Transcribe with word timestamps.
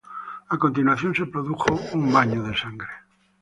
A 0.55 0.57
continuación 0.63 1.11
se 1.13 1.27
produjo 1.27 1.69
un 1.93 2.11
baño 2.11 2.41
de 2.47 2.57
sangre. 2.61 2.89